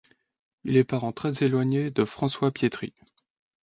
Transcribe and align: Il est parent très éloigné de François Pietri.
Il 0.63 0.77
est 0.77 0.83
parent 0.83 1.11
très 1.11 1.43
éloigné 1.43 1.91
de 1.91 2.05
François 2.05 2.49
Pietri. 2.51 2.95